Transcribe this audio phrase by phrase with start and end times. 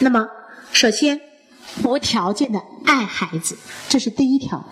[0.00, 0.26] 那么，
[0.72, 1.20] 首先，
[1.84, 3.56] 无条件的爱孩子，
[3.88, 4.64] 这是第一条。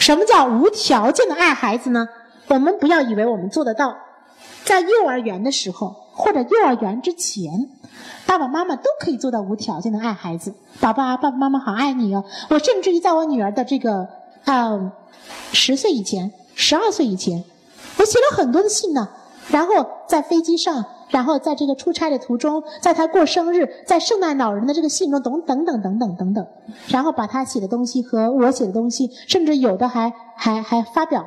[0.00, 2.08] 什么叫无条件的爱孩子呢？
[2.48, 3.94] 我们不要以为我们做得到，
[4.64, 7.68] 在幼儿园的时候或者幼儿园之前，
[8.24, 10.54] 爸爸妈妈都可以做到无条件的爱孩子。
[10.80, 12.24] 宝宝啊，爸爸妈妈好爱你哦！
[12.48, 14.08] 我甚至于在我女儿的这个
[14.46, 14.90] 嗯
[15.52, 17.44] 十岁以前、十二岁以前，
[17.98, 19.08] 我写了很多的信呢。
[19.50, 26.46] 然后在飞机上，然后在这个出差的途中，在他过生日，在圣诞老人的这个信中，等等等等等等等，
[26.88, 31.24] 然后把他写的东西和我写的东西，甚至有的还还还发表，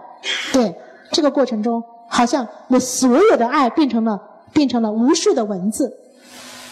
[0.52, 0.76] 对。
[1.12, 4.20] 这个过程中，好像我所有的爱变成了
[4.52, 5.96] 变成了无数的文字，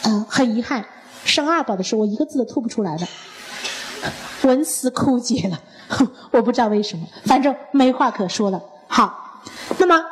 [0.06, 0.84] 嗯，很遗憾，
[1.24, 3.08] 生二宝的时候我一个字都吐不出来了，
[4.44, 5.60] 文思枯竭了，
[6.34, 8.60] 我不知道为什么，反正没话可说了。
[8.88, 9.40] 好，
[9.78, 10.04] 那么，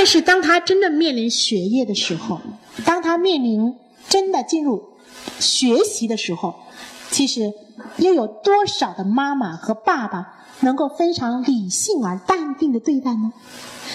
[0.00, 2.40] 但是当他真的面临学业的时候，
[2.84, 3.74] 当他面临
[4.08, 4.80] 真的进入
[5.40, 6.54] 学习的时候，
[7.10, 7.52] 其实
[7.96, 10.34] 又有多少的妈妈和爸爸？
[10.60, 13.32] 能够非常理性而淡定的对待呢？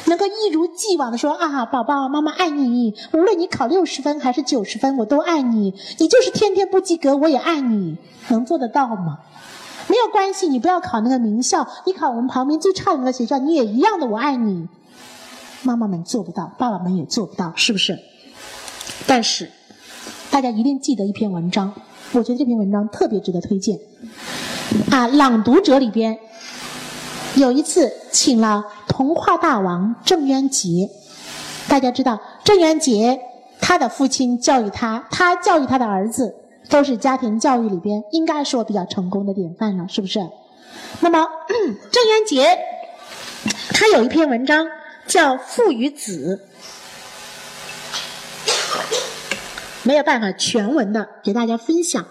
[0.08, 5.74] 能够一如既往的说啊，宝宝，妈妈爱你，无论你考六十分还是九十分，我都爱你。
[6.00, 9.20] 你就是天天不及格，我也爱你，能做得到吗？
[9.88, 14.68] 没有关系，你不要考那个名校，你考我们旁边最差的那个学校，你也一样的，我爱你。
[15.64, 17.98] 妈妈们做不到，爸爸们也做不到，是不是？
[19.08, 19.50] 但是，
[20.30, 21.74] 大家一定记得一篇文章，
[22.12, 23.80] 我觉得这篇文章特别值得推荐。
[24.92, 26.18] 啊，朗读者里边。
[27.36, 30.90] 有一次，请了童话大王郑渊洁。
[31.68, 33.20] 大家知道，郑渊洁
[33.60, 36.36] 他的父亲教育他，他教育他的儿子，
[36.70, 40.20] 都是家庭教育里边应该说比较成功的典范了，是不是？
[41.00, 41.28] 那么，
[41.92, 42.58] 郑渊洁
[43.70, 44.68] 他有一篇文章
[45.08, 46.42] 叫《父与子》，
[49.84, 52.06] 没有办法全文的给大家分享。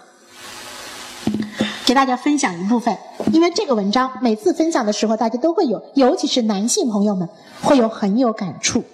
[1.85, 2.97] 给大家分享一部分，
[3.33, 7.27] 因为这个文章每次分享的时候，大家都会有，尤其是男性朋友们
[7.61, 8.85] 会有很有感触。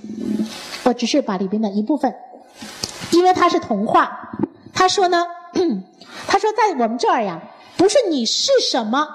[0.83, 2.15] 我只是把里边的一部分，
[3.11, 4.31] 因为它是童话。
[4.73, 5.23] 他说呢，
[6.27, 7.39] 他说在我们这儿呀，
[7.77, 9.07] 不是你是什么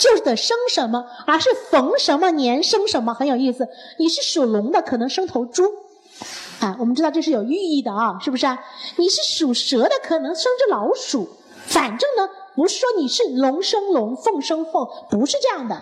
[0.00, 3.68] 就是得生什么，而是逢什么年生什么，很有意思。
[3.98, 5.62] 你是属龙的，可能生头猪，
[6.60, 8.58] 啊，我们知道这是有寓意的啊，是不是啊？
[8.96, 11.28] 你是属蛇的，可能生只老鼠，
[11.66, 12.28] 反正呢。
[12.56, 15.74] 不是说你是龙生龙，凤生凤，不是这样的。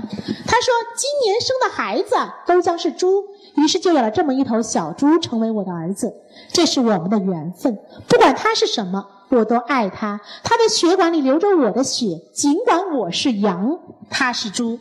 [0.46, 2.14] 他说今年生的孩子
[2.46, 3.24] 都将是猪，
[3.56, 6.14] 于是就有了这么一头小猪成为我的儿子。
[6.52, 10.20] 这是我们的缘分，不管他是什么，我都爱他。
[10.42, 13.78] 他的血管里流着我的血，尽管我是羊，
[14.10, 14.78] 他是猪。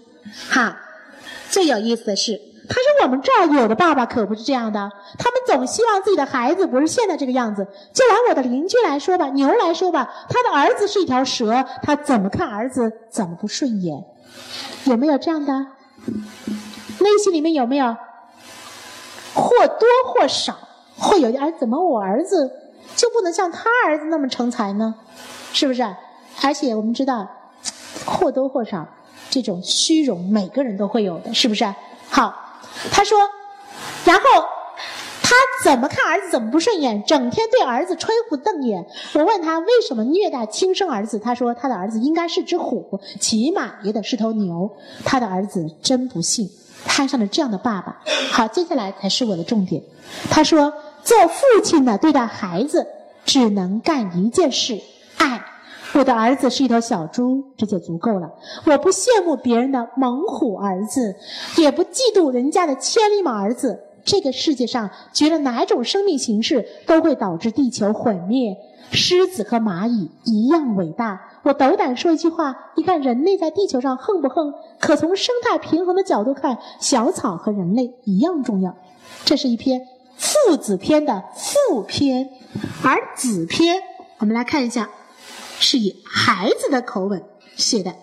[0.50, 0.78] 哈，
[1.50, 2.42] 最有意思的是。
[2.70, 7.66] 他说：“我们这儿有的爸爸可不是这样的，他们总希望自己的孩子不是现在这个样子。
[7.94, 14.04] 就拿我的邻居来说吧，牛来说吧，他的儿子是一条蛇，他怎么看儿子怎么不顺眼？
[14.84, 15.54] 有没有这样的？
[17.00, 17.96] 内心里面有没有？
[19.34, 20.58] 或多或少
[20.98, 22.52] 会有儿怎么我儿子
[22.98, 24.94] 就不能像他儿子那么成才呢？
[25.54, 25.82] 是不是？
[26.42, 27.26] 而且我们知道，
[28.06, 28.86] 或多或少
[29.30, 31.66] 这种虚荣，每个人都会有的，是不是？
[32.10, 32.44] 好。”
[32.92, 33.18] 他说，
[34.06, 34.22] 然后
[35.24, 38.86] 他怎么看儿子怎么不顺眼，整天对儿子吹胡瞪眼。
[39.14, 44.70] 我问他为什么虐待亲生儿子，他说他的儿子应该是只虎，起码也得是头牛。
[45.04, 46.48] 他的儿子真不幸，
[46.86, 48.00] 摊上了这样的爸爸。
[48.32, 49.82] 好，接下来才是我的重点。
[50.30, 50.72] 他说，
[51.08, 52.86] 做父亲的对待孩子
[53.24, 54.82] 只能干一件事，
[55.16, 55.42] 爱。
[55.94, 58.30] 我的儿子是一头小猪，这就足够了。
[58.66, 61.16] 我不羡慕别人的猛虎儿子，
[61.56, 63.80] 也不嫉妒人家的千里马儿子。
[64.04, 68.58] 这个世界上，觉得哪种生命形式都会导致地球毁灭，
[68.92, 71.22] 狮子和蚂蚁一样伟大。
[71.44, 74.54] 我斗胆说一句话：你看人类在地球上横不横？
[74.78, 78.76] 可从生态平衡的角度看，小草和人类一样重要。
[79.24, 79.82] 这是一篇
[80.18, 82.30] 父子篇的父篇，
[82.84, 83.82] 而子篇，
[84.20, 84.90] 我们来看一下。
[85.60, 87.24] 是以孩子的口吻
[87.56, 87.96] 写的，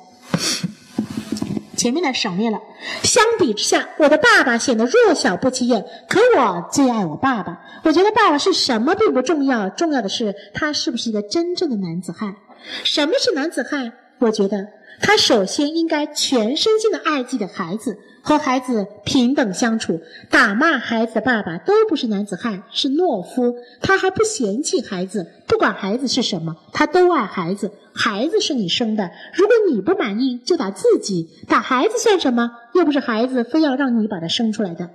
[1.77, 2.61] 前面的省略了。
[3.05, 5.87] 相比之下，我的爸爸显得弱小不起眼。
[6.09, 7.61] 可我最爱我爸爸。
[7.85, 12.35] 我觉得爸爸是什么并不重要，重要的是他是不是一个真正的男子汉。
[12.83, 13.93] 什么是男子汉？
[14.19, 14.67] 我觉得
[15.07, 20.01] 他首先应该全身心的爱自己的孩子，和孩子平等相处。
[20.31, 23.55] 打骂孩子的爸爸都不是男子汉，是懦夫。
[23.83, 27.73] 他还不嫌弃孩子，不管孩子是什么，他都爱孩子。
[27.97, 31.29] 孩子是你生的，如果你不满意，就打自己。
[31.47, 32.51] 打孩子算什么？
[32.73, 34.91] 又不是孩子非要让你把他生出来的。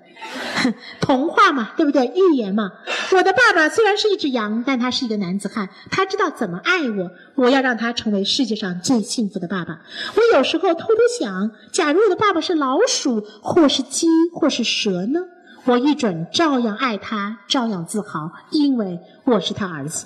[0.99, 2.11] 童话嘛，对不对？
[2.13, 2.71] 寓言嘛。
[3.13, 7.11] 我的爸爸虽然是一只羊，但他是一个男子汉，他知道怎么爱我。
[7.35, 9.79] 我要让他成为世界上最幸福的爸爸。
[10.15, 15.21] 我有时候偷偷想，假如我的爸爸是老鼠，或是鸡，或是蛇呢？
[15.63, 20.05] 我一准照样爱他，照样自豪，因为我是他儿子。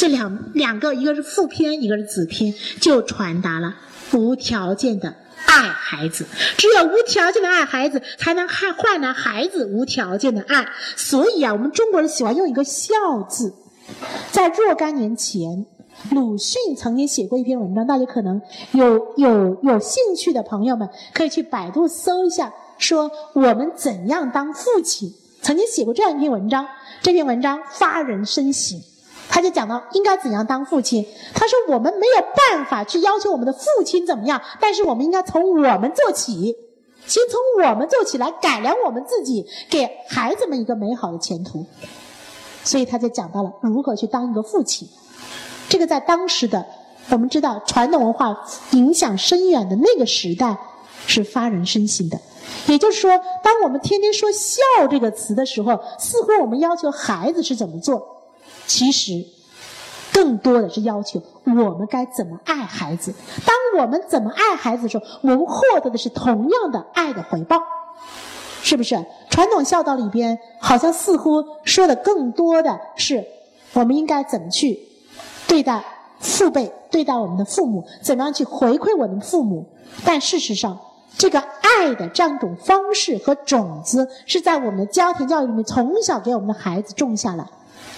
[0.00, 3.74] 这两两个，一个是父篇，一个是子篇，就传达了
[4.14, 5.14] 无条件的
[5.44, 6.24] 爱孩子。
[6.56, 10.66] 只有无条件的爱孩子，才能换换来孩子无条件的爱。
[10.96, 12.94] 所以啊，我们中国人喜欢用一个“孝”
[13.28, 13.52] 字。
[14.32, 15.66] 在若干年前，
[16.12, 18.40] 鲁迅曾经写过一篇文章，大家可能
[18.72, 25.12] 有有有兴趣的朋友们可以去百度搜一下，说我们怎样当父亲。
[25.42, 26.66] 曾经写过这样一篇文章，
[27.02, 28.80] 这篇文章发人深省。
[29.30, 31.06] 他就讲到应该怎样当父亲。
[31.32, 36.56] 他说：“我们没有办法去要求我们的父亲怎么样，但是我们应该从我们做起，
[37.06, 41.64] 先从我们做起来改良我们自己，给孩子们一个美好的前途。”
[42.64, 44.88] 所以他就讲到了如何去当一个父亲。
[45.68, 46.66] 这个在当时的
[47.08, 50.58] 我们知道传统文化影响深远的那个时代
[51.06, 52.18] 是发人深省的。
[52.66, 54.60] 也就是说，当我们天天说“孝”
[54.90, 58.19] 这个词的时候，似乎我们要求孩子是怎么做。
[58.70, 59.26] 其实，
[60.12, 63.12] 更多的是要求我们该怎么爱孩子。
[63.44, 67.58] 当我们怎么爱孩子的时候，我们获得的是同样的爱的回报，
[68.62, 69.04] 是不是？
[69.28, 73.26] 传统孝道里边好像似乎说的更多的是
[73.72, 74.80] 我们应该怎么去
[75.48, 75.84] 对待
[76.20, 79.66] 父辈，对待我们的父母，怎么样去回馈我们的父母。
[80.04, 80.78] 但事实上，
[81.18, 87.44] 这个爱的这样一种方式和种子，是在我们的家庭教育里面从小给我们的孩子种下来，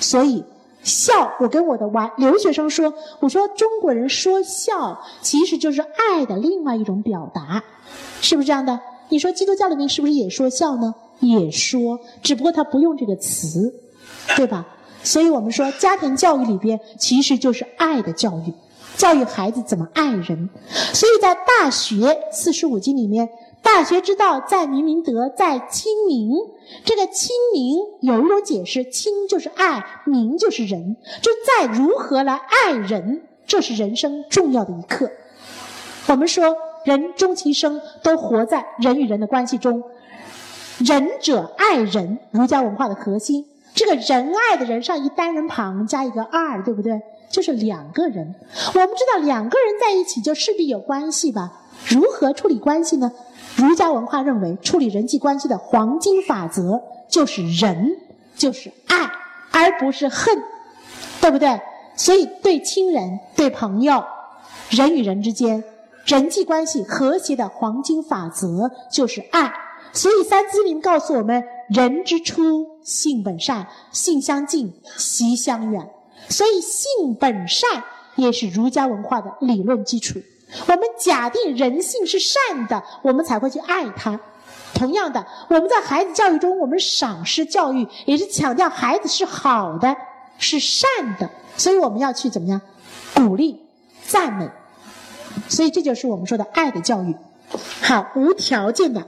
[0.01, 0.43] 所以。
[0.83, 7.63] 孝，我跟我的娃留学生说，我说中国人说孝，其实就是爱的另外一种表达，
[8.21, 8.79] 是不是这样的？
[9.09, 10.95] 你说基督教里面是不是也说孝呢？
[11.21, 13.73] 也说，只不过他不用这个词，
[14.37, 14.67] 对吧？
[15.05, 18.53] 所以我们说家庭教育里边其实就是爱的教育，
[18.97, 20.51] 教育孩子怎么爱人。
[20.93, 21.95] 所以在《大学》
[22.33, 23.29] 四书五经里面。
[23.63, 26.33] 大学之道，在明明德，在亲民。
[26.85, 30.97] 这个亲民有一种解释，亲就是爱，民就是人。
[31.21, 35.11] 就在如何来爱人，这是人生重要的一课。
[36.09, 39.85] 我们说，人终其生都活在人与人的关系中，
[40.79, 43.47] 仁者爱人，儒家文化的核心。
[43.75, 47.01] 这个仁爱的人上一单人旁加一个二，对不对？
[47.31, 48.35] 就是两个人。
[48.75, 51.63] 我们知道，两个人在一起就势必有关系吧？
[51.89, 53.11] 如何处理关系呢？
[53.57, 57.97] 儒家文化认为，处理人际关系的黄金法则就是仁，
[58.35, 59.11] 就是爱，
[59.51, 60.37] 而不是恨，
[61.21, 61.61] 对不对？
[61.95, 64.03] 所以，对亲人、对朋友，
[64.71, 65.63] 人与人之间
[66.07, 69.53] 人际关系和谐的黄金法则就是爱。
[69.93, 75.87] 所以，《三字经》告诉我们：“人之初，性本善，性相近，习相远。”
[76.31, 77.85] 所以，性本善
[78.17, 80.19] 也是儒家文化的理论基础。
[80.67, 84.21] 我们假定人性是善的，我们才会去爱他。
[84.75, 89.95] 同样的，我们在孩子教育中，我们赏识教育也是强调孩子是好的，
[90.39, 90.89] 是善
[91.19, 92.61] 的，所以我们要去怎么样
[93.15, 93.61] 鼓励、
[94.07, 94.49] 赞美。
[95.49, 97.15] 所以这就是我们说的爱的教育。
[97.83, 99.07] 好，无条件的、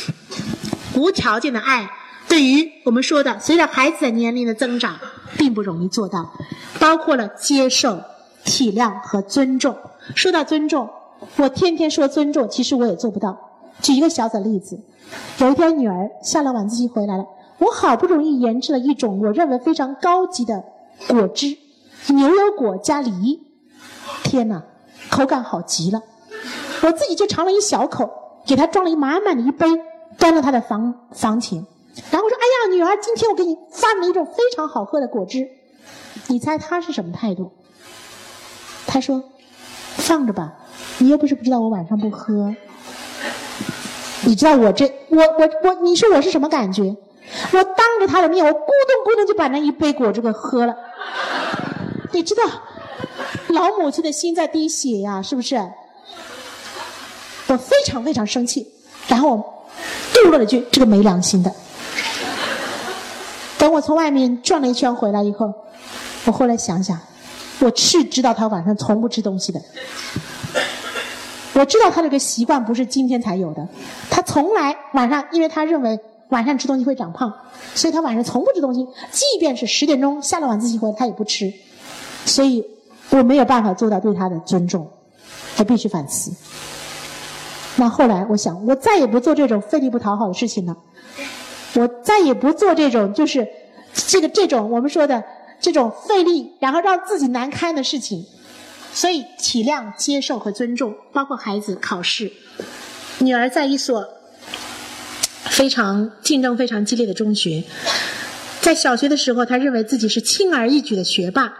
[0.96, 1.90] 无条件的爱，
[2.28, 4.98] 对于我们说的，随着孩子的年龄的增长，
[5.36, 6.32] 并不容易做到，
[6.80, 8.00] 包括了接受。
[8.48, 9.76] 体谅和尊重。
[10.14, 10.88] 说到尊重，
[11.36, 13.36] 我天天说尊重，其实我也做不到。
[13.82, 14.80] 举一个小小例子，
[15.38, 17.26] 有一天女儿下了晚自习回来了，
[17.58, 20.64] 我好不容易研制了一种我认为非常高级的
[21.08, 21.58] 果汁——
[22.08, 23.42] 牛油果加梨。
[24.24, 24.64] 天哪，
[25.10, 26.02] 口感好极了！
[26.82, 28.10] 我自己就尝了一小口，
[28.46, 29.66] 给她装了一满满的一杯，
[30.16, 31.66] 端到她的房房前，
[32.10, 35.46] 然后说：“哎呀，女儿，今天我给你发明一种非常好喝的果汁。”
[36.28, 37.52] 你猜她是什么态度？
[38.98, 39.22] 他说
[39.96, 40.54] ：“放着吧，
[40.98, 42.52] 你又不是不知道我晚上不喝。
[44.22, 46.96] 你知道我这我我我，你说我是什么感觉？
[47.52, 48.66] 我当着他的面，我咕咚
[49.06, 50.74] 咕咚就把那一杯果汁给喝了。
[52.10, 52.42] 你知道，
[53.50, 55.54] 老母亲的心在滴血呀，是不是？
[57.46, 58.66] 我非常非常生气，
[59.06, 59.68] 然后我
[60.12, 61.54] 嘟了句：这个没良心的。
[63.58, 65.54] 等我从外面转了一圈回来以后，
[66.24, 66.98] 我后来想想。”
[67.60, 69.60] 我是知道他晚上从不吃东西的，
[71.54, 73.66] 我知道他这个习惯不是今天才有的，
[74.10, 75.98] 他从来晚上，因为他认为
[76.28, 77.32] 晚上吃东西会长胖，
[77.74, 81.52] 所以他晚上从不吃东西，即便是十点钟下了晚自习回来，他也不吃。
[82.24, 82.64] 所以
[83.10, 84.88] 我没有办法做到对他的尊重，
[85.56, 86.30] 他必须反思。
[87.76, 90.76] 那后来我想，我再也不做这种费力不讨好的事情了，
[91.74, 93.48] 我再也不做这种就是
[93.92, 95.24] 这个这种我们说的
[95.60, 98.26] 这种费力，然后让自己难堪的事情。
[98.92, 102.32] 所以体谅、接受和尊重，包括孩子考试。
[103.18, 104.08] 女儿在一所
[105.44, 107.62] 非常竞争非常激烈的中学，
[108.60, 111.52] 在小学的时候，她认为自己是轻而易举的学霸；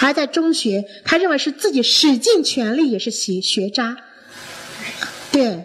[0.00, 3.96] 而在中学，她认为是自己使尽全力也是学学渣。
[5.32, 5.64] 对，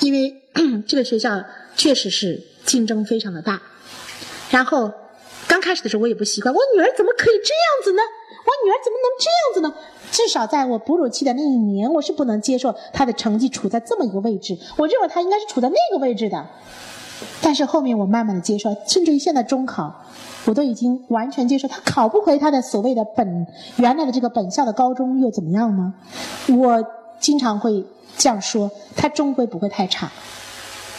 [0.00, 0.42] 因为
[0.86, 1.42] 这个学校
[1.76, 3.60] 确实是竞争非常的大。
[4.50, 4.92] 然后
[5.48, 8.02] 刚开始的时候，我也不习惯，我女儿怎么可以这样子呢？
[8.44, 9.74] 我女儿怎么能这样子呢？
[10.12, 14.56] 至少在我哺乳期的那一年，我是不能接受她的成绩处在这么一个位置。
[14.76, 16.46] 我认为她应该是处在那个位置的。
[17.42, 19.92] 但是后面我慢慢的接受，甚至于现在中考，
[20.44, 21.66] 我都已经完全接受。
[21.66, 25.92] 她考不回她的所谓的本原来的这个本校的高中又怎么样呢？
[26.56, 26.84] 我
[27.18, 27.84] 经常会
[28.16, 30.10] 这样说：她终归不会太差，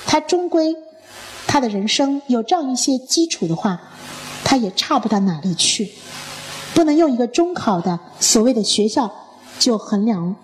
[0.06, 0.76] 她终归
[1.48, 3.82] 她的人生有这样一些基础的话，
[4.44, 5.90] 他也差不到哪里去。
[6.74, 9.12] 不能用一个中考的所谓的学校
[9.58, 10.36] 就衡量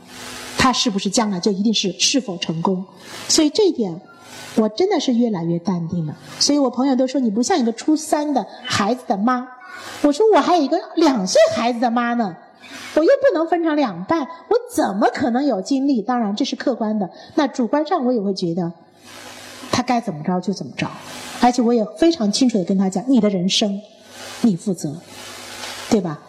[0.57, 2.83] 他是不是将来就一定是是否成功，
[3.27, 4.01] 所以这一点
[4.55, 6.15] 我真的是越来越淡定了。
[6.39, 9.47] 所以我朋友都说你不像一个初三的孩子的妈，
[10.01, 12.35] 我说我还有一个两岁孩子的妈呢，
[12.95, 16.01] 我又不能分成两半，我怎么可能有精力？
[16.01, 18.73] 当然这是客观的，那主观上我也会觉得
[19.75, 20.89] 他该怎么着就怎么着，
[21.41, 23.81] 而且我也非常清楚的跟他讲，你的人生
[24.41, 24.95] 你负责。
[25.87, 26.19] 对吧？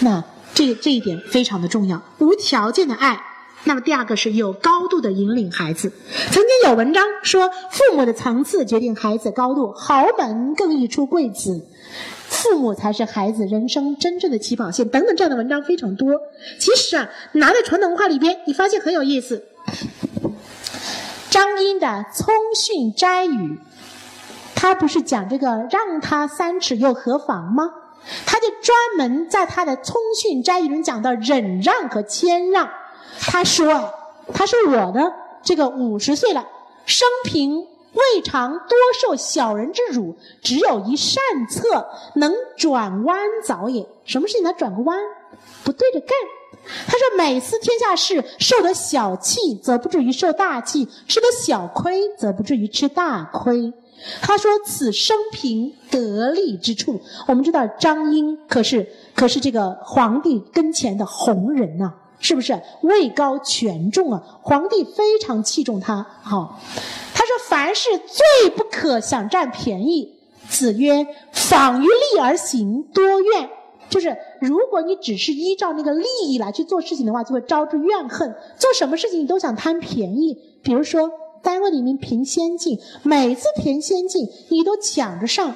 [0.00, 0.22] 那
[0.54, 3.20] 这这一点非常的重要，无条件的爱。
[3.64, 5.92] 那么第二个是有高度的引领孩子。
[6.30, 11.66] 曾经有文章说，父母的层次决定孩子高度，豪门更易出贵子，
[12.28, 14.88] 父母才是孩子人生真正的起跑线。
[14.88, 16.08] 等等这样的文章非常多。
[16.60, 19.44] 其实啊，拿在传统文化里边，你发现很有意思。
[21.38, 23.30] 张英的《聪训斋语》，
[24.56, 27.70] 他不是讲这个“让他三尺又何妨”吗？
[28.26, 32.68] 他就专门在他的《聪训斋语》中讲到忍让和谦让。
[33.20, 33.94] 他说
[34.34, 35.12] ：“他说我呢，
[35.44, 36.44] 这个五十岁了，
[36.86, 43.86] 生平未尝多受小人之辱，只有一善策，能转弯早也。
[44.04, 44.98] 什么事情能转个弯？
[45.62, 46.10] 不对着干。
[46.86, 53.72] 他说：每次天下事，受得小气，则不至于受大气；吃得小亏，则不至于吃大亏。”
[54.22, 64.22] 他说：“此生平得利之处。”我们知道张英可是可是这个皇帝跟前的红人呐，是不是位高权重啊？
[64.42, 66.06] 皇帝非常器重他。
[66.22, 66.60] 好，
[67.12, 70.14] 他说：“凡事最不可想占便宜。”
[70.48, 73.50] 子曰：“访于利而行，多怨。”
[73.88, 78.34] 就是如果你只是依照那个利益来去做事情的话，就会招致怨恨。
[78.58, 81.10] 做什么事情你都想贪便宜，比如说。
[81.40, 85.54] 单位里面评先进，每次评先进，你都抢着上，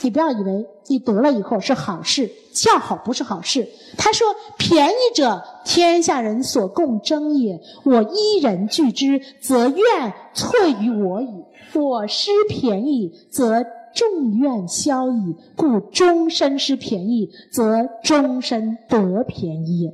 [0.00, 3.68] 你不要以为你得了以后是好事，恰好不是好事。
[3.96, 4.26] 他说
[4.58, 7.60] ：“便宜者，天下人所共争也。
[7.84, 11.44] 我一人拒之，则怨萃于我矣；
[11.74, 15.36] 我失便宜，则众怨消矣。
[15.56, 19.92] 故终身失便宜，则终身得便宜。”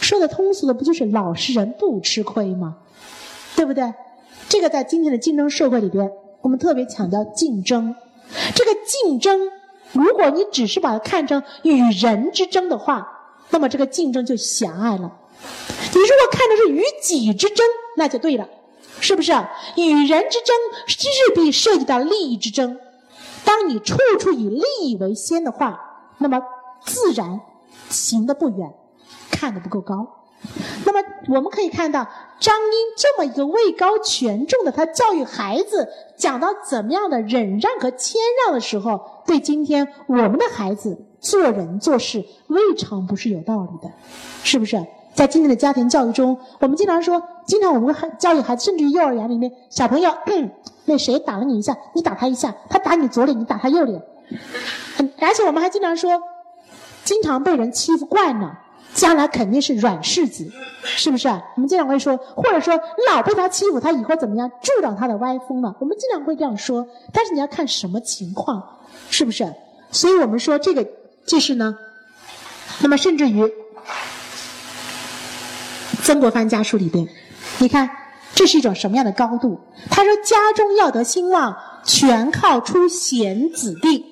[0.00, 2.78] 说的通俗的，不就是老实人不吃亏吗？
[3.56, 3.92] 对不对？
[4.48, 6.10] 这个在今天的竞争社会里边，
[6.40, 7.94] 我们特别强调竞争。
[8.54, 9.38] 这个竞争，
[9.92, 13.06] 如果你只是把它看成与人之争的话，
[13.50, 15.12] 那么这个竞争就狭隘了。
[15.92, 17.64] 你如果看的是与己之争，
[17.96, 18.48] 那就对了，
[18.98, 19.32] 是不是？
[19.76, 20.56] 与人之争
[20.86, 22.78] 势必涉及到利益之争。
[23.44, 25.80] 当你处处以利益为先的话，
[26.18, 26.40] 那么
[26.84, 27.40] 自然
[27.88, 28.72] 行得不远，
[29.30, 30.16] 看得不够高。
[30.86, 43.92] 那么我们可以看到，张英这么一个位高权重的，他教育孩子讲到怎么样的忍让和谦让的时候，对今天我们的孩子做人做事未尝不是有道理的，
[44.42, 44.86] 是不是？
[45.14, 50.12] 在今天的家庭教育中，我们经常说，经常我们会教育孩子，甚至于幼儿园里面，小朋友，
[50.86, 54.02] 那谁打了你一下，你打他一下，他打你左脸，你打他右脸，
[55.18, 56.20] 而且我们还经常说，
[57.04, 58.60] 经常被人欺负惯了。
[58.92, 60.50] 将来肯定是软柿子，
[60.82, 61.28] 是不是？
[61.28, 62.74] 我们经常会说，或者说
[63.08, 65.76] 老被他欺负，他以后怎么样助长他的歪风了？
[65.78, 68.60] 我们经常会这样说，但是你要看什么情况，
[69.08, 69.54] 是不是？
[69.92, 70.84] 所以我们说这个
[71.24, 71.78] 就是呢。
[72.80, 73.44] 那么甚至于
[76.10, 77.08] 《曾国藩家书》里边，
[77.58, 77.88] 你看
[78.34, 79.60] 这是一种什么样的高度？
[79.88, 84.06] 他说：“家中要得兴旺，全靠出贤子弟。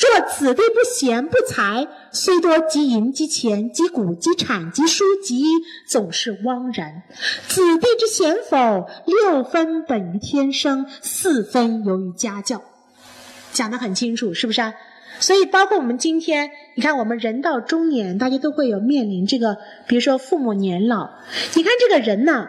[0.00, 5.46] 若子弟不贤不才，虽多积银积钱积谷积产积书积衣，
[5.88, 7.02] 总是枉然。
[7.48, 12.62] 子弟之贤否，六分本于天生，四分由于家教。”
[13.52, 14.72] 讲得很清楚，是不是啊？
[15.20, 21.10] 所以，包括我们今天，你看，我们人到中年，大家都会有面临这个，比如说父母年老。
[21.54, 22.48] 你看这个人呐，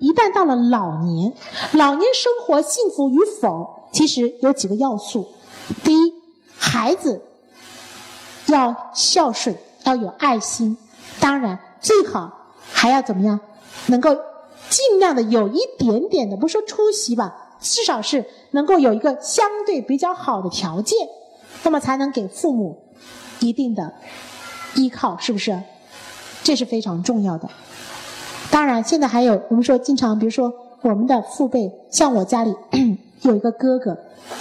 [0.00, 1.32] 一旦到了老年，
[1.72, 5.28] 老年生活幸福与否，其实有几个要素。
[5.84, 6.12] 第一，
[6.56, 7.22] 孩子
[8.46, 10.76] 要孝顺，要有爱心，
[11.20, 13.38] 当然最好还要怎么样，
[13.86, 14.16] 能够
[14.68, 20.98] 尽量的有一点点的，不说出息吧，至少是能够有一个相对比较好的条件。
[21.62, 22.78] 那么才能给父母
[23.40, 23.92] 一定的
[24.74, 25.60] 依靠，是不是？
[26.44, 27.48] 这是非常重要的。
[28.50, 32.54] 当然，现在还有我们说经常，比如说我们的父辈，像我家里
[33.22, 33.98] 有一个哥哥，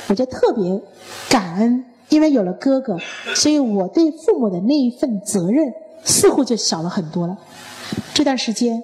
[0.08, 0.82] 我就特别
[1.30, 2.98] 感恩，因为有了哥哥，
[3.36, 5.74] 所以我对父母的那一份责任
[6.06, 7.38] 似乎就小了很多了。
[8.14, 8.84] 这段时间，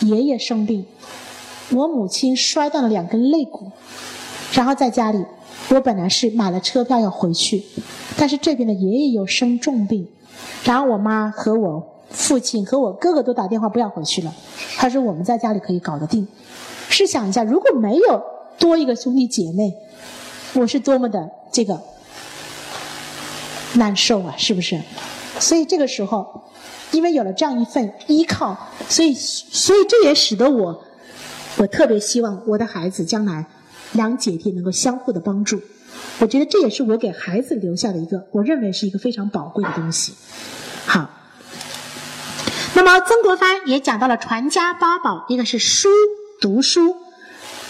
[0.00, 0.84] 爷爷生病，
[1.70, 3.70] 我母亲摔断了两根肋骨，
[4.52, 5.24] 然后在家里。
[5.70, 7.62] 我本来是买了车票要回去，
[8.16, 10.06] 但是这边的爷爷又生重病，
[10.64, 14.32] 然后我妈和我父亲和我哥哥都打电话不要回去了。
[14.76, 16.26] 他说我们在家里可以搞得定。
[16.88, 18.22] 试想一下，如果没有
[18.58, 19.74] 多一个兄弟姐妹，
[20.54, 21.78] 我是多么的这个
[23.74, 24.80] 难受啊，是不是？
[25.38, 26.44] 所以这个时候，
[26.92, 28.56] 因为有了这样一份依靠，
[28.88, 30.82] 所以所以这也使得我，
[31.58, 33.44] 我特别希望我的孩子将来。
[33.92, 35.60] 两姐弟能够相互的帮助，
[36.18, 40.14] 我觉得这也是我给孩子留下的一个，我认为是一个非常宝贵的东西。
[40.86, 41.10] 好，
[42.74, 45.88] 那么曾国藩也讲到了传家八宝，一个是书，
[46.40, 46.96] 读书，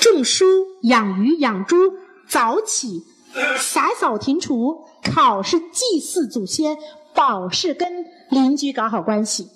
[0.01, 0.45] 种书，
[0.83, 1.77] 养鱼，养猪，
[2.29, 3.05] 早起，
[3.59, 6.77] 洒扫庭除，考是，祭祀祖先，
[7.15, 9.49] 宝是跟邻居搞好关系。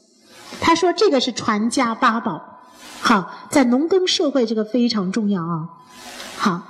[0.61, 2.61] 他说这个是传家八宝。
[3.01, 5.69] 好，在农耕社会这个非常重要啊。
[6.45, 6.61] 好，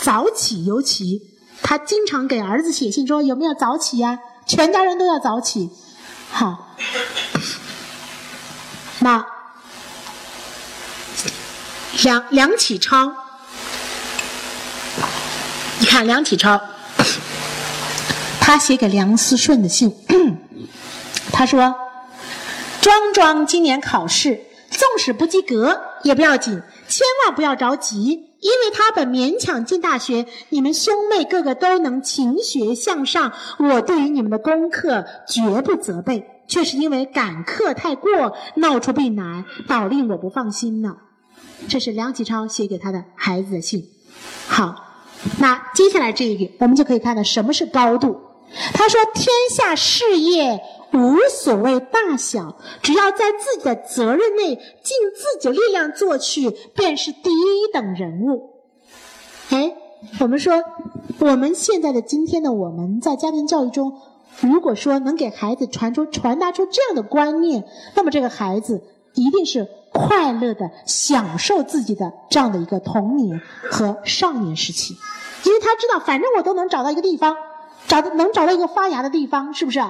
[0.00, 1.20] 早起尤其，
[1.60, 4.20] 他经常给儿子写信说有没有早起呀？
[4.46, 5.68] 全家人都要早起。
[6.30, 6.76] 好，
[9.00, 9.26] 那
[12.04, 13.12] 梁梁启超，
[15.80, 16.60] 你看梁启超，
[18.40, 19.92] 他写给梁思顺的信，
[21.32, 21.74] 他说
[22.80, 40.96] ：“庄庄今年考试，纵使不及格也不要紧，千万不要着急。”因为他本勉强进大学，你们兄妹个个都能勤学向上，我对于你们的功课绝不责备，却是因为赶课太过，闹出病来，倒令我不放心呢。
[41.68, 43.88] 这是梁启超写给他的孩子的信。
[44.46, 45.02] 好，
[45.38, 48.20] 那接下来这一点，我们就可以看到什么是高度。
[48.74, 50.60] 他说：“天下事业。”
[50.92, 58.52] 无所谓大小，只要在自己的责任内尽自己的力量做去，便是第一等人物。
[59.50, 59.74] 哎，
[60.20, 60.62] 我们说，
[61.18, 64.00] 我们现在的今天的我们在家庭教育中，
[64.40, 67.64] 如果说能给孩子传出、传达出这样的观念，
[67.94, 74.94] 那么这个孩子一定是快乐的享受自己的这样的一个童年和少年时期，
[75.44, 77.36] 因为他知道，反正我都能找到一个地方，
[77.86, 79.80] 找到能找到一个发芽的地方，是不是？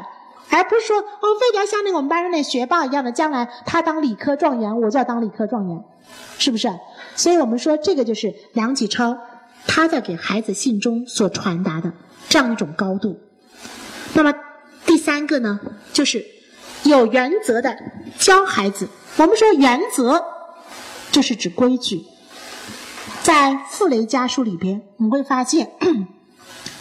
[0.49, 5.85] 而不是说哦，非得要像那个我们班上那学霸一样的，将来他当理科状元，我就要当理科状元，
[6.39, 6.71] 是不是？
[7.17, 9.19] 所以我们说这个就是梁启超
[9.67, 11.93] 他在给孩子信中所传达的
[12.29, 13.19] 这样一种高度。
[14.15, 14.33] 那么
[14.87, 15.59] 第三个呢，
[15.93, 16.25] 就是
[16.85, 17.77] 有原则的
[18.19, 18.89] 教孩子。
[19.17, 20.25] 我们说原则
[21.11, 22.05] 就是指规矩，
[23.25, 25.73] 在傅雷家书里边，你会发现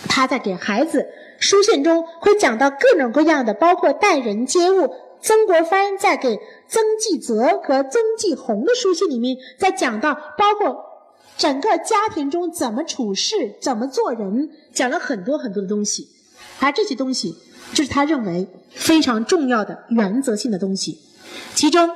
[0.07, 1.07] 他在给孩子。
[1.37, 4.93] 书信中会讲到各种各样的，包括待人接物。
[5.21, 10.85] 曾国藩在给曾纪泽和曾纪红的书信里面，在讲到包括
[11.37, 16.07] 整个家庭中怎么处事、怎么做人，讲了很多很多的东西。
[16.59, 17.35] 而这些东西，
[17.73, 20.99] 就是他认为非常重要的原则性的东西。
[21.53, 21.89] 其中，《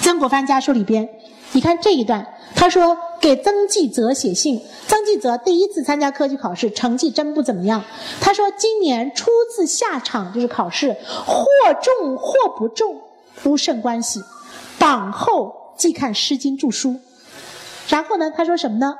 [0.00, 1.08] 曾国藩家书》里边，
[1.52, 2.26] 你看这一段。
[2.66, 7.84] 他说给曾纪泽写信，曾纪泽第一次参加科举考试，成绩真不怎么样。
[8.20, 11.46] 他说今年初次下场就是考试，或
[11.80, 13.02] 中或不中
[13.44, 14.20] 无甚关系，
[14.80, 16.96] 榜后即看《诗经》注书。
[17.86, 18.96] 然后呢，他说什么呢？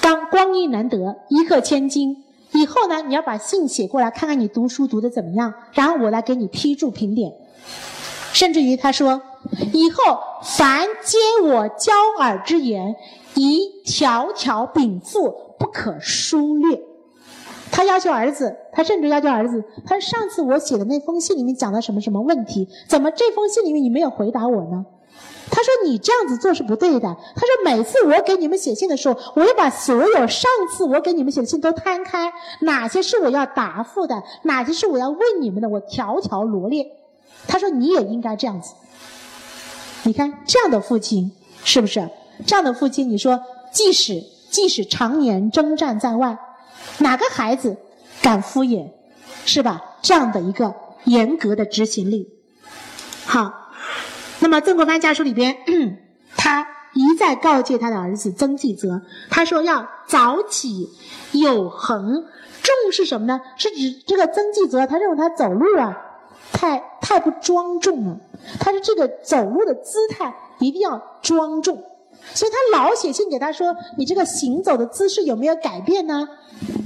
[0.00, 2.24] 当光阴难得，一刻千金。
[2.54, 7.32] 以后呢，你要把信写过来，看看你读书读的怎么样，然后我来给你批注评点。
[8.32, 9.20] 甚至于他说，
[9.72, 12.94] 以后凡接我交耳之言，
[13.34, 16.80] 宜条条禀赋，不可疏略。
[17.70, 24.86] 他要求儿子，他甚至要求儿子，他说上次我写的那封信里面讲了什么什么问题，怎么这封信里面你没有回答我呢？
[25.50, 36.86] 他说：“你这样子做是不对的。”他说：“每次我给你们写信的时候，我要把所有上次我给你们写的信都摊开，哪些是我要答复的，哪些是我要问你们的，我条条罗列。”
[37.48, 38.74] 他说：“你也应该这样子。
[40.04, 41.32] 你看这样的父亲
[41.64, 42.08] 是不是？
[42.46, 46.38] 这样的父亲，你说即使即使常年征战在外，
[46.98, 47.76] 哪个孩子
[48.22, 48.90] 敢敷衍，
[49.44, 49.82] 是吧？
[50.00, 50.72] 这样的一个
[51.04, 52.28] 严格的执行力，
[53.26, 53.52] 好。”
[54.40, 55.56] 那么曾国藩家书里边，
[56.36, 60.88] 他一再告诫他的儿子曾纪泽，他说要早起
[61.32, 62.24] 有恒，
[62.62, 63.40] 重视什么呢？
[63.56, 65.96] 是指这个曾纪泽，他认为他走路啊，
[66.52, 68.16] 太太不庄重了。
[68.58, 71.82] 他说这个走路的姿态一定要庄重，
[72.34, 76.28] 所以他老写信给他说，你这个行走的姿势有没有改变呢？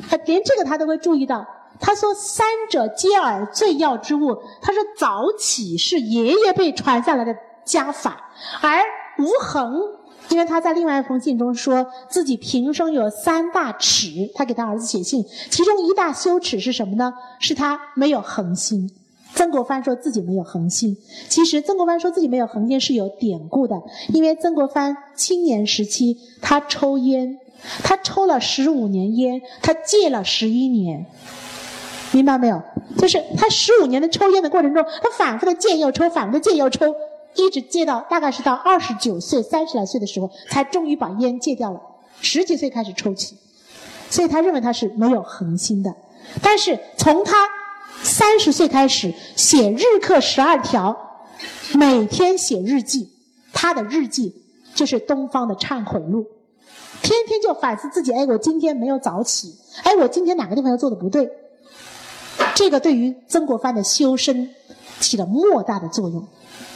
[0.09, 1.47] 他连这个他都会注意到。
[1.81, 8.79] 他说：“三者皆耳最要之物。”他说：“早起是爷爷辈传下来的家法，而
[9.19, 9.81] 无恒，
[10.29, 17.13] 因为他在另外一封信中说自己平生有三大耻，他给他儿子写信，其中一大羞耻是什么呢？
[17.41, 18.89] 是他没有恒心。
[19.35, 20.97] 曾国藩说自己没有恒心，
[21.29, 27.39] 其实曾国藩说自己没有恒心是有典故的，因为曾国藩青年时期他抽烟，
[27.83, 31.07] 他抽了十五年烟，他戒了十一年。”
[32.15, 32.63] 明白没有？
[32.99, 36.95] 就是他十五年的抽烟的过程中，他反复的戒又抽，反复的戒又抽，
[37.35, 41.81] 一直戒到大概是到二十九岁、三十来岁的时候，才终于把烟戒掉了。
[42.21, 43.39] 十几岁开始抽起，
[44.11, 45.95] 所以他认为他是没有恒心的。
[46.43, 47.49] 但是从他
[48.03, 50.97] 三十岁开始写日课十二条，
[51.75, 53.09] 每天写日记，
[53.53, 54.43] 他的日记
[54.75, 56.27] 就是东方的忏悔录，
[57.03, 61.31] 天天就反思自己：哎，我今天没有早起，哎，我今天哪个地方又做的不对。
[62.55, 64.51] 这个对于曾国藩的修身
[65.01, 66.27] 起了莫大的作用，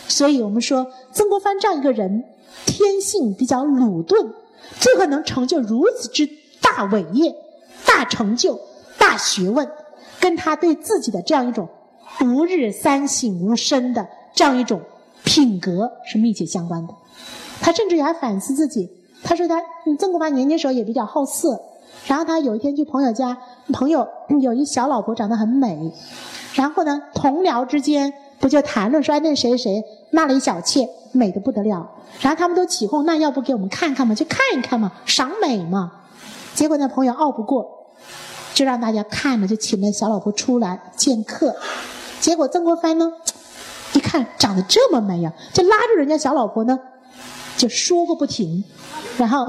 [0.09, 2.25] 所以我们说曾国藩这样一个人，
[2.65, 4.33] 天性比较鲁钝，
[4.81, 6.29] 最后能成就如此之
[6.61, 7.35] 大伟业、
[7.85, 8.61] 大成就、
[8.97, 9.69] 大学问，
[10.27, 11.69] 跟他对自己的这样一种
[12.21, 14.81] “吾日三省吾身”的这样一种
[15.23, 16.93] 品格是密切相关的。
[17.61, 18.91] 他甚至于还反思自己，
[19.23, 19.63] 他说他
[20.01, 21.63] 曾国藩年轻时候也比较好色。
[22.09, 23.39] 然后他有一天去朋友家，
[23.73, 24.09] 朋友
[24.41, 25.93] 有一小老婆长得很美，
[26.55, 31.89] 然后呢，同僚之间不就谈论说，哎，那谁谁纳了一小妾，美的不得了。
[32.21, 35.93] 然后他们都起哄，那要不给我们看看嘛，去看一看嘛，赏美嘛。
[36.57, 37.86] 结果那朋友拗不过，
[38.57, 41.55] 就让大家看了，就请那小老婆出来见客。
[42.21, 43.13] 结果曾国藩呢，
[43.93, 46.79] 一看长得这么美呀，就拉着人家小老婆呢，
[47.59, 48.65] 就说个不停，
[49.19, 49.47] 然后。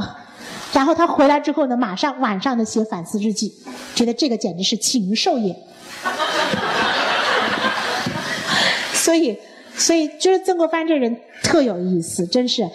[0.73, 3.55] 然后他回来之后呢，马上晚上的写反思日记，
[3.95, 5.55] 觉得这个简直是禽兽也。
[8.93, 9.39] 所以，
[9.77, 12.69] 所以就是曾国藩这人特有意思，真是，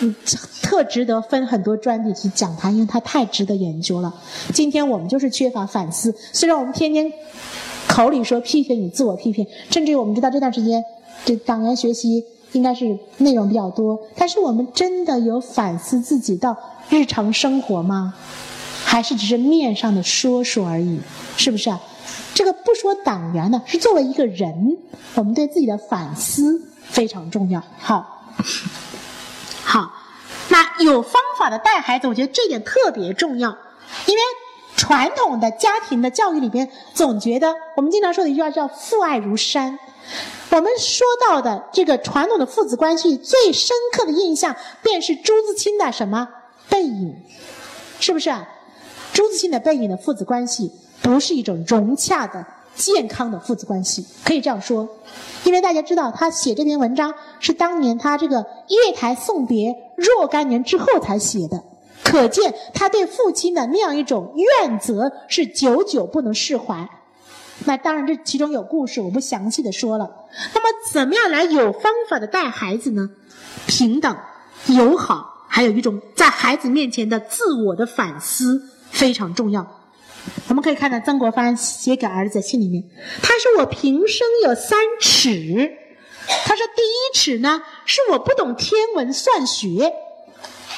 [0.00, 0.14] 嗯，
[0.62, 4.14] 特值得分很多专题去讲他，因为他太值得研究了。
[4.52, 7.10] 今天我们就是缺乏反思，虽然我们天天
[7.88, 10.84] 口里说批评与自我批评，甚至于我们知道这段时间
[11.24, 16.56] 这党员学习应该是内容比较多，但是我们真的有反思自己到。
[16.90, 18.12] 日常生活吗？
[18.84, 21.00] 还是只是面上的说说而已？
[21.38, 21.80] 是不是啊？
[22.34, 24.78] 这个不说党员呢，是作为一个人，
[25.14, 27.62] 我们对自己的反思非常重要。
[27.78, 28.24] 好，
[29.64, 29.92] 好，
[30.48, 33.56] 那有方法的带孩子，我觉得这点特别重要。
[34.06, 34.22] 因为
[34.76, 39.78] 传统的家庭的教育里边，总觉得我们经常说的一句话叫“父爱如山”。
[40.50, 46.28] 我们说到的这个传统的父子关系，最深刻的印象便是朱自清的什么？
[46.68, 47.14] 背影，
[48.00, 48.34] 是不是？
[49.12, 54.88] 朱自清的背影的父子关系不是一种融洽的、健康的父子关系，可以这样说。
[55.44, 61.62] 因为大家知道，他写这篇文章是当年他这个月台送别若干年之后才写的，
[62.04, 66.88] 可见他对父亲的那样一种怨责是久久不能释怀。
[67.64, 70.10] 那当然，这其中有故事，我不详细的说了。
[70.54, 73.10] 那么，怎么样来有方法的带孩子呢？
[73.66, 74.16] 平等、
[74.66, 75.30] 友好。
[75.54, 79.81] 还有一种在孩子面前的自我的反思非常重要。
[80.48, 82.84] 我们可以看到曾国藩写给儿子信里面，
[83.22, 85.78] 他说：“我平生有三耻。”
[86.44, 89.92] 他说：“第一耻呢，是我不懂天文算学。”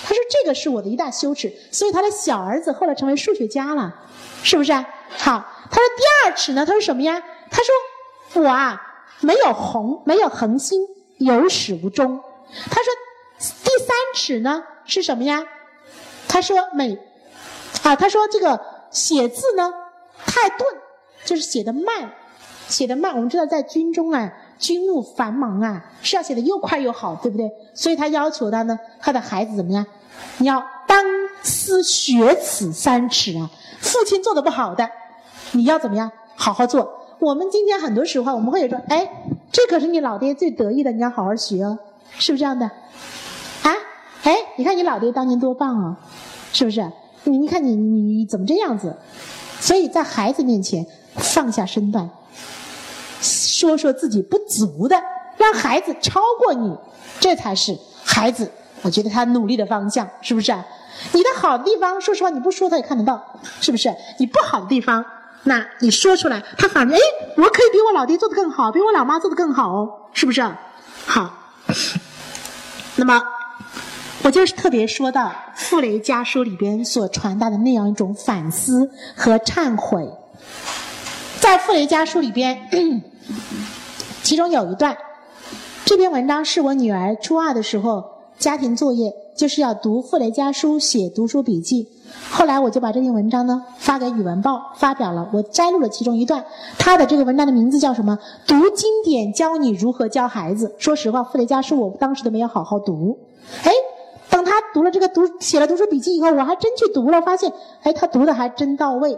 [0.04, 3.94] 他说：“这个是我的一大羞耻。”所以他的小儿子后来成为数学家了，
[4.42, 4.86] 是不是啊？
[5.16, 7.22] 好，他说第二耻呢，他说什么呀？
[7.50, 8.80] 他说：“我啊，
[9.20, 10.80] 没有宏，没有恒心。”
[11.18, 12.20] 有始无终。
[12.68, 12.92] 他说
[13.38, 15.44] 第三尺呢是什么呀？
[16.26, 16.98] 他说每
[17.84, 18.60] 啊，他说这个
[18.94, 19.70] 写字呢
[20.24, 20.60] 太钝，
[21.26, 22.12] 就是写的慢，
[22.68, 23.14] 写的慢。
[23.14, 27.50] 我们知道在军中啊，军务繁忙啊，是要写的又快又好，对不对？
[27.74, 29.84] 所以他要求他呢，他的孩子怎么样？
[30.38, 31.04] 你要当
[31.42, 33.50] 思学此三尺啊！
[33.80, 34.88] 父亲做的不好的，
[35.52, 36.10] 你要怎么样？
[36.36, 37.00] 好好做。
[37.18, 39.08] 我们今天很多时候，我们会有说：“哎，
[39.50, 41.78] 这可是你老爹最得意的，你要好好学哦，
[42.18, 42.66] 是不是这样的？”
[43.64, 43.72] 啊，
[44.22, 45.96] 哎，你看你老爹当年多棒啊，
[46.52, 46.80] 是不是？
[47.24, 48.96] 你你看你你你怎么这样子？
[49.60, 52.10] 所以在孩子面前放下身段，
[53.20, 55.02] 说说自己不足的，
[55.38, 56.76] 让孩子超过你，
[57.18, 58.50] 这才是孩子。
[58.82, 60.52] 我觉得他努力的方向是不是？
[61.12, 63.94] 你的好的地方，说实话你不说他也看得到，是不是？
[64.18, 65.04] 你不好的地方。
[65.44, 67.00] 那你说出来，他反正哎，
[67.36, 70.42] 我可以比我老爹做的更好，比我老妈做的更好哦，是不是？
[71.06, 71.30] 好，
[72.96, 73.22] 那么
[74.24, 80.02] 我就是特别说到《傅雷家书》里边所传达的那样一种反思和忏悔。
[81.40, 82.58] 在《傅雷家书》里边，
[84.24, 84.96] 其中有一段，
[85.84, 88.02] 这篇文章是我女儿初二的时候
[88.38, 91.86] 家庭作业，就是要读《傅雷家书》，写读书笔记。
[92.30, 96.42] 后来我就把这篇文章呢发给语文报发表了，我摘录了其中一段。
[96.78, 98.18] 他的这个文章的名字叫什么？
[98.46, 100.74] 读经典教你如何教孩子。
[100.78, 103.18] 说实话，《傅雷家书》我当时都没有好好读。
[103.62, 103.70] 哎，
[104.74, 107.50] 读了这个读写了读书笔记以后，我还真去读了，发现
[107.82, 109.16] 哎，他读的还真到位。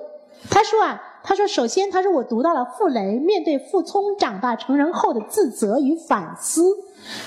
[0.51, 6.63] 他说啊，他说首先他说我读到了傅雷面对傅聪长大成人后的自责与反思。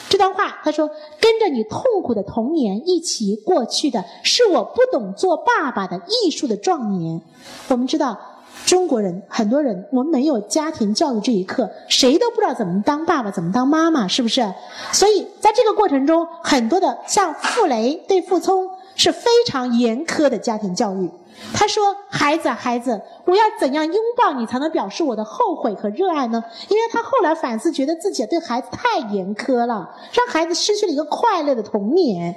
[0.09, 0.89] 这段话，他说
[1.21, 7.21] ：“跟着你痛苦的童年一起过去的是我不懂做爸爸的艺术的壮年。”
[7.69, 8.19] 我们知道，
[8.65, 14.53] 中国人很多人，我们没有家庭教育这一课，谁都不知道怎么当爸爸，怎么当妈妈，是不是？
[14.91, 21.09] 所以在这个过程中，很多的像傅雷对傅聪是非常严苛的家庭教育。
[21.53, 26.43] 他说：“孩子，孩子，我要怎样拥抱你才能表示我的后悔和热爱呢？
[26.67, 32.35] 因为他后来反思，觉得自己对孩子太严苛了，让孩子失去了一个快乐的童年。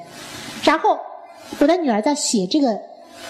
[0.62, 0.98] 然后，
[1.58, 2.78] 我的女儿在写这个。”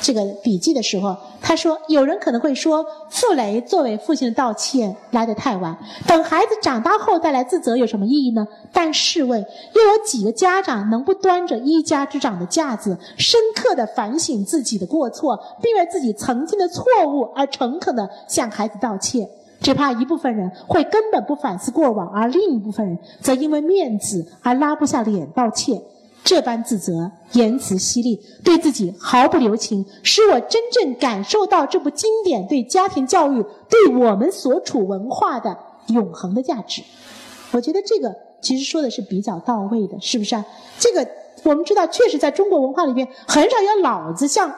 [0.03, 8.47] 这个笔记的时候，他说：“有人可能会说，傅雷作为父亲的道歉来得太晚，等孩子长大后再来自责有什么意义呢？
[8.73, 19.29] 但试问，又有几个家长能不端着一家之长的架子，深刻的反省自己的过错，并为自己曾经的错误而诚恳的向孩子道歉？
[19.61, 25.81] 只怕一部分人会根本不反思过往，而另一部分人则因为面子而拉不下脸道歉。”
[26.25, 35.59] 这般自责，言辞犀利，对自己毫不留情，使我真正感受到这部经典对家庭教育、对我们所处文化的
[35.89, 36.81] 永恒的价值。
[37.51, 40.45] 我觉得这个其实说的是比较到位的，是不是啊？
[40.79, 41.07] 这个
[41.43, 44.55] 我们知道，确实在中国文化里边，很少有老子向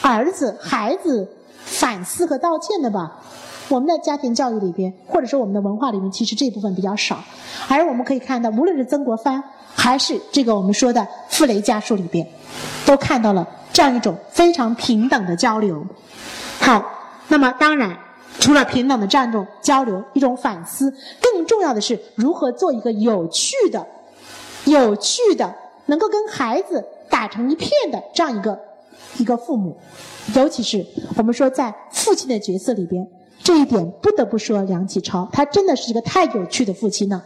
[0.00, 1.28] 儿子、孩子
[1.58, 3.20] 反思和道歉的吧？
[3.68, 7.22] 我们的家庭教育里边，或者说我们的文化里面，其实这部分比较少。
[7.68, 9.42] 而我们可以看到，无论是曾国藩。
[9.80, 12.26] 还是这个我们说的《傅雷家书》里边，
[12.84, 15.86] 都看到了这样一种非常平等的交流。
[16.58, 16.84] 好，
[17.28, 17.96] 那么当然，
[18.40, 23.86] 除了平等的这样一种交流、一种反思，更重要的是如何做一个有趣的、
[24.64, 25.54] 有趣的，
[25.86, 28.58] 能够跟孩子打成一片的这样一个
[29.18, 29.78] 一个父母。
[30.34, 30.84] 尤其是
[31.16, 33.06] 我们说在父亲的角色里边。
[33.48, 37.24] 这一点不得不说，梁启超他真的是一个太有趣的父亲了。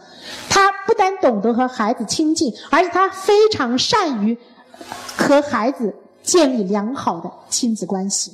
[0.48, 4.38] 他不但懂得和孩子亲近，而且他非常善于
[5.16, 8.32] 和孩子建立良好的亲子关系。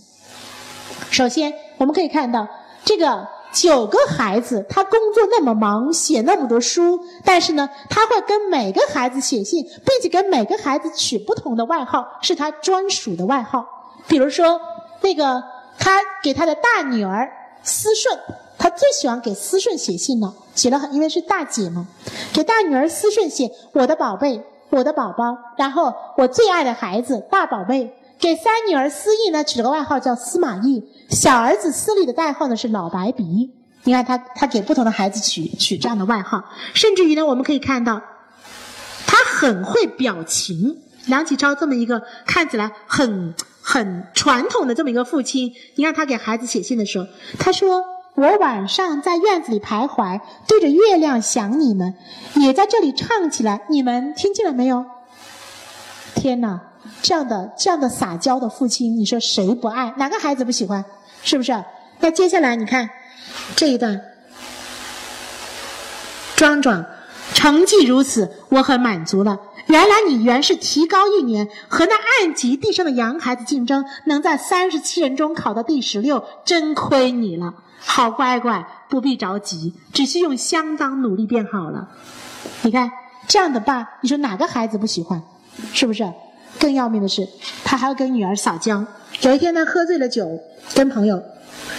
[1.11, 2.47] 首先，我们可以看到
[2.85, 13.67] 这个九个孩子，他工作那么忙，写那么多书，但是呢，他会跟每个孩子写信，并且给每个孩子取不同的外号，是他专属的外号。
[14.07, 14.61] 比如说，
[15.01, 15.43] 那个
[15.79, 17.33] 他给他的大女儿。
[17.69, 18.19] 思顺，
[18.59, 21.87] 他最喜欢给思顺写信了，写了很，因为是大姐嘛，
[22.33, 33.53] 给大女儿思顺写我的宝贝，我的宝宝，然后我最爱的孩子大宝贝，给三女儿思义呢取了个外号叫司马懿，小儿子思礼的代号呢是老白鼻。
[33.85, 36.43] 你看他他给不同的孩子取取这样的外号，
[36.75, 38.03] 甚至于呢我们可以看到，
[39.07, 40.79] 他很会表情。
[41.07, 43.35] 梁启超这么一个看起来很。
[43.71, 47.07] 很传统的这么一个父亲，你看他给孩子写信的时候，
[47.39, 47.85] 他说
[48.17, 51.95] ：“我晚上在院子里徘徊，对着月亮想你们，
[52.37, 54.87] 也在这里唱起来，你们听见了没有？”
[56.17, 56.59] 天哪，
[57.03, 59.93] 这样的这样的撒娇的父亲，你说谁不爱？
[59.99, 60.83] 哪个孩子不喜欢？
[61.23, 61.63] 是不是？
[62.01, 62.89] 那接下来你看
[63.55, 64.01] 这一段，
[66.37, 66.87] 庄庄
[67.35, 69.39] 成绩如此，我很满足了。
[69.69, 77.55] 原来你原是提高一年，和那按级地上的洋孩子竞争，能在三十七人中考到第十六，真亏你了。
[77.79, 81.89] 好乖乖，不必着急，只需用相当努力便好了。
[82.63, 82.91] 你看
[83.27, 85.23] 这样的爸，你说哪个孩子不喜欢？
[85.75, 86.11] 是不是？
[86.59, 87.29] 更要命的是，
[87.63, 88.85] 他还要跟女儿撒娇。
[89.21, 90.27] 有一天他喝醉了酒，
[90.75, 91.23] 跟朋友，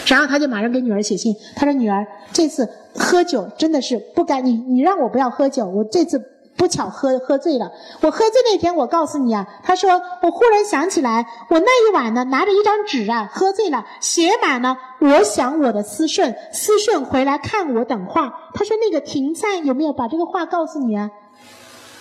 [0.06, 6.24] 然后他就马上给女儿写信，他说：“女儿，这次喝酒真的是不该你，你让我不要喝酒，我这次。”
[6.60, 18.34] 不巧喝喝醉了，我喝醉那天，我告诉你啊，他说我忽然想起来，我那一晚呢，拿着一张纸啊，喝醉了，写满了我想我的思顺，思顺回来看我等话。
[18.54, 21.10] 他说那个停菜有没有把这个话告诉你啊？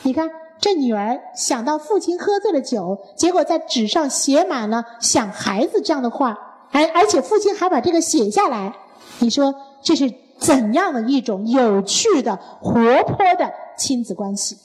[0.02, 6.36] 你看这女儿想到父亲喝醉了酒，结果在纸上写满了想孩子这样的话，
[6.72, 8.74] 而而且父亲还把这个写下来，
[9.20, 12.72] 你说这是怎样的一种有趣的、活
[13.04, 13.52] 泼的？
[13.78, 14.58] 亲子关系，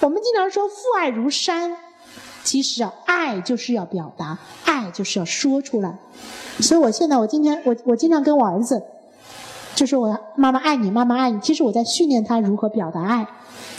[0.00, 1.76] 我们经常说父爱如山，
[2.44, 5.98] 其实啊，爱就是要表达，爱就是要说出来。
[6.60, 8.82] 所以我现在，我今天，我我经常跟我儿子，
[9.74, 11.40] 就说我妈妈爱你，妈妈爱你。
[11.40, 13.26] 其实我在训练他如何表达爱，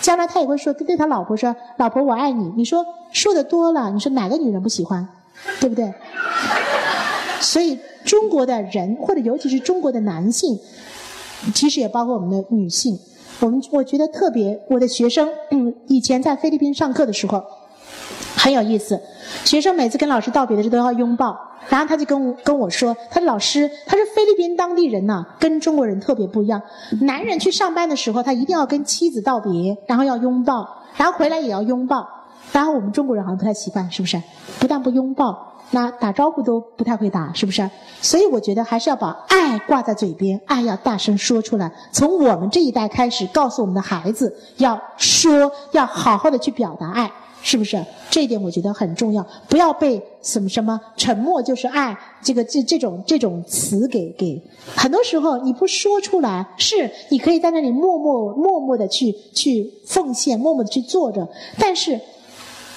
[0.02, 2.52] 将来他也会说对他老婆说，老婆我爱你。
[2.58, 5.08] 你说说的多了，你说哪个女人不喜欢，
[5.60, 5.94] 对不对？
[7.40, 10.60] 所以中国的人，或者尤其是中国的男性，
[11.54, 13.00] 其实也包括我们的女性。
[13.40, 15.30] 我们我觉得特别，我的学生
[15.88, 17.44] 以前在菲律宾上课的时候
[18.36, 19.00] 很有意思。
[19.46, 26.62] 学生每次跟老师道别的时候都要拥抱，然后他就跟我跟我说：“他说老师，他是菲律宾当地人呐，跟中国人特别不一样。
[27.02, 32.08] 男人去上班的时候，他一定要跟妻子道别，然后要拥抱，然后回来也要拥抱。
[32.52, 34.22] 然后我们中国人好像不太习惯，是不是？
[34.60, 37.70] 不但不拥抱。”那打招呼都不太会打，是不是？
[38.02, 41.72] 所以我觉得还是要把爱挂在嘴边，爱要大声说出来。
[41.92, 47.12] 从我们这一代开始，告诉我们的孩子要说，要好好的去表达爱，
[47.44, 47.86] 是不是？
[48.10, 54.42] 这一点我觉得很重要，不要被什么什么沉默就是爱这个这这种这种词给给。
[54.76, 61.28] 很多时候你不说出来，是你可以在那里默默默默的去去奉献，默默的去做着，
[61.60, 62.00] 但是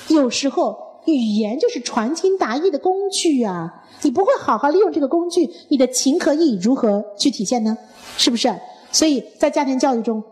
[0.08, 0.91] 有时候。
[1.06, 3.84] 语言就是传情达意的工具啊！
[4.02, 7.76] 你不会好好利用这个工具，你的情和意如何去体现呢？
[8.16, 8.54] 是不是？
[8.90, 10.22] 所以在家庭教育中，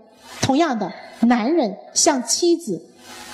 [0.43, 2.81] 同样的，男人向妻子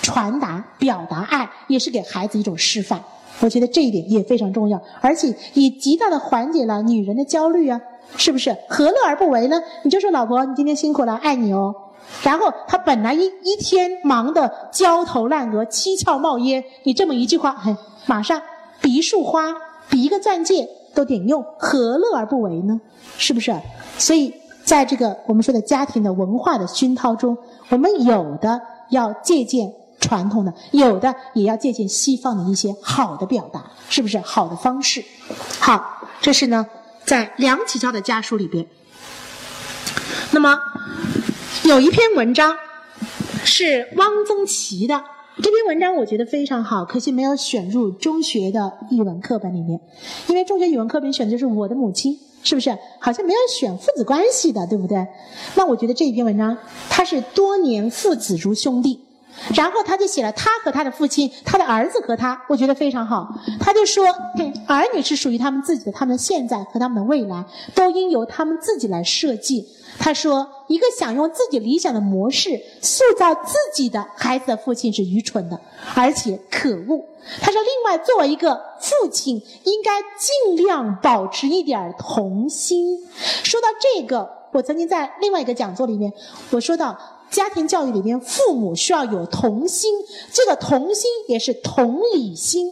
[0.01, 3.03] 传达、表达爱，也是给孩子一种示范。
[3.39, 7.79] 我觉得这一点也非常重要，而且也极大的缓解了女人的焦虑啊！
[8.15, 8.55] 是不是？
[8.69, 9.61] 何乐而不为呢？
[9.83, 11.75] 你就说老婆，你今天辛苦了，爱你哦。
[12.23, 18.41] 然后他本来一一天忙得焦头烂额、七窍冒烟，你这么一句话，嘿，马上
[18.81, 19.53] 比一束花、
[19.89, 22.79] 比一个钻戒都顶用，何乐而不为呢？
[23.17, 23.53] 是不是？
[23.97, 27.37] 所以在这个我们说的家庭的文化的熏陶中，
[27.69, 34.17] 我们有的要借鉴传统的，有的也要借鉴西方的一些好的表达，是不是？
[34.19, 35.03] 好的方式。
[35.59, 36.65] 好，这是呢，
[37.05, 38.65] 在梁启超的家书里边。
[40.31, 40.57] 那么。
[41.63, 42.55] 有一篇文章
[43.43, 45.03] 是汪曾祺的，
[45.37, 49.79] 这篇文章我觉得非常好，可惜没有选入中学的语文课本里面，
[50.27, 52.77] 因为中学语文课本选的就是我的母亲，是不是？
[52.99, 55.05] 好像没有选父子关系的，对不对？
[55.55, 56.57] 那我觉得这一篇文章，
[56.89, 58.99] 他是多年父子如兄弟，
[59.55, 63.27] 然后他就写了他和他的父亲，他的儿子和他，我觉得非常好。
[63.59, 64.05] 他就说，
[64.67, 69.67] 儿女是属于他们自己的，他们的现在和他们的未来都应由他们自己来设计。
[69.99, 75.59] 他说：“一个想用自己理想的模式塑造自己的孩子的父亲是愚蠢的，
[75.95, 77.03] 而且可恶。”
[77.41, 83.03] 他说：“另外，作为一个父亲，应该尽量保持一点童心。”
[83.43, 86.13] 说到这个，我曾经在另外一个讲座里面，
[86.51, 86.95] 我说到
[87.29, 89.91] 家庭教育里面，父母需要有童心，
[90.31, 92.71] 这个童心也是同理心。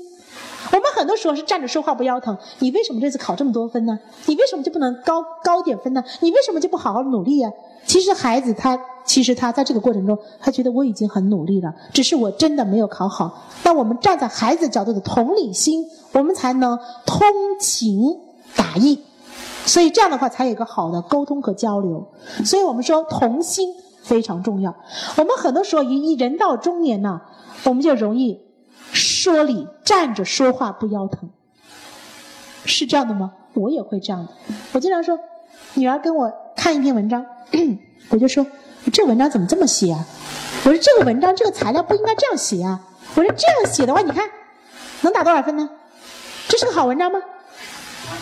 [0.71, 2.35] 我们很多时候是站着说话不腰疼。
[2.59, 3.99] 你为什么这次考这么多分呢？
[4.25, 6.03] 你为什么就不能高高点分呢？
[6.21, 7.51] 你为什么就不好好努力呀？
[7.85, 13.47] 其实孩子他其实他在这个过程中，他觉得我已经很努力了，只是我真的没有考好。
[13.61, 17.27] 但我们站在孩子角度的同理心，我们才能通
[17.59, 18.17] 情
[18.55, 18.99] 达意。
[19.65, 22.11] 所以这样的话才有一个好的沟通和交流。
[22.45, 23.73] 所以我们说童心
[24.03, 24.75] 非常重要。
[25.17, 27.21] 我们很多时候一一人到中年呢，
[27.63, 28.43] 我们就容易。
[28.93, 31.29] 说理站着说话不腰疼，
[32.63, 33.33] 是这样的吗？
[33.53, 34.31] 我也会这样的。
[34.71, 35.19] 我经常说，
[35.73, 37.25] 女儿跟我看一篇文章，
[38.09, 38.45] 我就说
[38.93, 40.05] 这文章怎么这么写啊？
[40.63, 42.79] 我说这个文章这个材料不应该这样写啊！
[43.15, 44.29] 我说这样写的话，你看
[45.01, 45.69] 能打多少分呢？
[46.47, 47.19] 这是个好文章吗？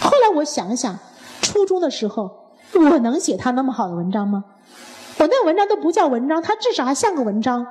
[0.02, 0.98] 后来我想了想，
[1.44, 4.44] 初中的时候我能写他那么好的文章吗？
[5.20, 7.68] 我那文章都不叫文章，他至少还像个文章。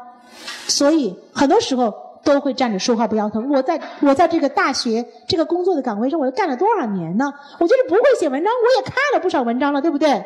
[0.68, 1.92] 所以很多时候
[2.24, 3.50] 都会站着说话不腰疼。
[3.50, 7.32] 我在我在这个大学这个工作的岗位上，我都干了多少年呢？
[7.58, 10.24] 我就是不会写文章，我也看了不少文章了，对不对？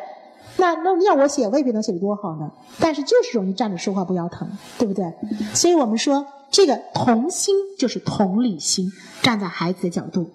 [0.57, 2.51] 那那要我写，未必能写得多好呢。
[2.79, 5.11] 但是就是容易站着说话不腰疼，对不对？
[5.53, 8.91] 所以我们说，这个同心就是同理心，
[9.21, 10.29] 站在孩子的角度。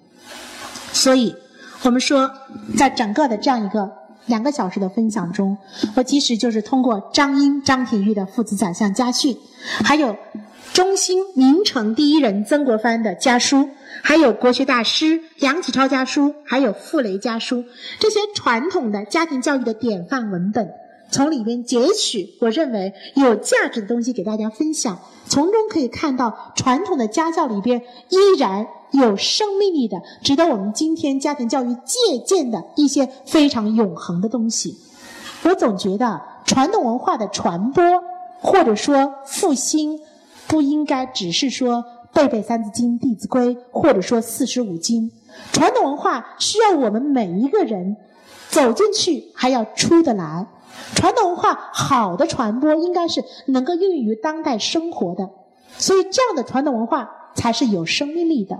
[0.91, 1.35] 所以
[1.83, 2.31] 我们说，
[2.77, 3.91] 在整个的这样一个
[4.25, 5.57] 两个小时的分享中，
[5.95, 9.37] 我其实就是通过张英、张廷玉的父子宰相家训，
[9.83, 10.15] 还有
[10.71, 13.69] 中兴名城第一人曾国藩的家书。
[14.01, 17.63] 还有国学大师梁启超家书，还有傅雷家书，
[17.99, 20.69] 这些传统的家庭教育的典范文本，
[21.13, 34.75] 从里面截取我认为有价值的东西给大家分享，从中可以看到传统的家教里边依然有生命力的，值得我们今天家庭教育借鉴的一些非常永恒的东西。
[35.43, 37.83] 我总觉得传统文化的传播
[38.41, 39.99] 或者说复兴，
[40.47, 41.85] 不应该只是说。
[42.13, 45.11] 背背《三字经》《弟子规》，或者说四书五经，
[45.51, 47.97] 传统文化需要我们每一个人
[48.49, 50.45] 走进去，还要出得来。
[50.95, 55.29] 传统文化好的传播，应该是能够应用于当代生活的，
[55.77, 58.57] 所以这样的传统文化才是有生命力的。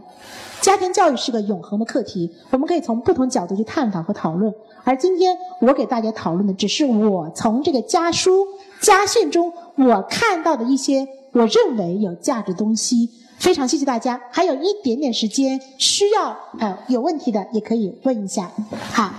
[0.62, 4.54] 家庭教育是个永恒的课题，我们可以从不同角度去探讨和讨论。
[4.86, 8.46] 而今天我给大家讨论的，只是我从这个家书
[8.82, 13.10] 家训中我看到的一些我认为有价值东西。
[13.38, 18.50] 非常谢谢大家，还有一点点时间，需要呃有问题的也可以问一下，
[18.92, 19.12] 好。